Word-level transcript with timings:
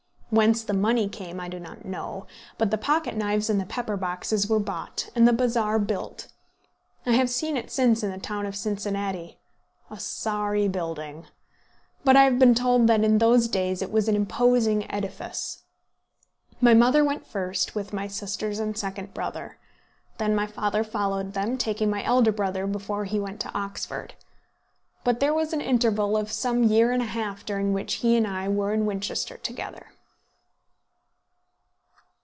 Whence 0.33 0.63
the 0.63 0.71
money 0.73 1.09
came 1.09 1.41
I 1.41 1.49
do 1.49 1.59
not 1.59 1.83
know, 1.83 2.25
but 2.57 2.71
the 2.71 2.77
pocket 2.77 3.17
knives 3.17 3.49
and 3.49 3.59
the 3.59 3.65
pepper 3.65 3.97
boxes 3.97 4.47
were 4.47 4.61
bought, 4.61 5.09
and 5.13 5.27
the 5.27 5.33
bazaar 5.33 5.77
built. 5.77 6.29
I 7.05 7.11
have 7.11 7.29
seen 7.29 7.57
it 7.57 7.69
since 7.69 8.01
in 8.01 8.11
the 8.11 8.17
town 8.17 8.45
of 8.45 8.55
Cincinnati, 8.55 9.39
a 9.89 9.99
sorry 9.99 10.69
building! 10.69 11.25
But 12.05 12.15
I 12.15 12.23
have 12.23 12.39
been 12.39 12.55
told 12.55 12.87
that 12.87 13.03
in 13.03 13.17
those 13.17 13.49
days 13.49 13.81
it 13.81 13.91
was 13.91 14.07
an 14.07 14.15
imposing 14.15 14.89
edifice. 14.89 15.63
My 16.61 16.73
mother 16.73 17.03
went 17.03 17.27
first, 17.27 17.75
with 17.75 17.91
my 17.91 18.07
sisters 18.07 18.57
and 18.57 18.77
second 18.77 19.13
brother. 19.13 19.57
Then 20.17 20.33
my 20.33 20.47
father 20.47 20.85
followed 20.85 21.33
them, 21.33 21.57
taking 21.57 21.89
my 21.89 22.03
elder 22.05 22.31
brother 22.31 22.65
before 22.65 23.03
he 23.03 23.19
went 23.19 23.41
to 23.41 23.53
Oxford. 23.53 24.13
But 25.03 25.19
there 25.19 25.33
was 25.33 25.51
an 25.51 25.59
interval 25.59 26.15
of 26.15 26.31
some 26.31 26.63
year 26.63 26.93
and 26.93 27.01
a 27.01 27.05
half 27.17 27.45
during 27.45 27.73
which 27.73 27.95
he 27.95 28.15
and 28.15 28.25
I 28.25 28.47
were 28.47 28.71
at 28.71 28.79
Winchester 28.79 29.35
together. 29.35 29.87